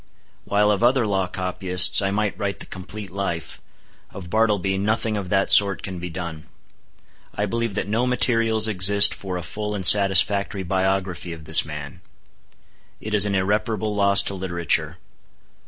While 0.45 0.71
of 0.71 0.83
other 0.83 1.05
law 1.05 1.27
copyists 1.27 2.01
I 2.01 2.09
might 2.09 2.35
write 2.35 2.57
the 2.57 2.65
complete 2.65 3.11
life, 3.11 3.61
of 4.09 4.31
Bartleby 4.31 4.79
nothing 4.79 5.15
of 5.15 5.29
that 5.29 5.51
sort 5.51 5.83
can 5.83 5.99
be 5.99 6.09
done. 6.09 6.47
I 7.35 7.45
believe 7.45 7.75
that 7.75 7.87
no 7.87 8.07
materials 8.07 8.67
exist 8.67 9.13
for 9.13 9.37
a 9.37 9.43
full 9.43 9.75
and 9.75 9.85
satisfactory 9.85 10.63
biography 10.63 11.33
of 11.33 11.45
this 11.45 11.63
man. 11.63 12.01
It 12.99 13.13
is 13.13 13.27
an 13.27 13.35
irreparable 13.35 13.93
loss 13.93 14.23
to 14.23 14.33
literature. 14.33 14.97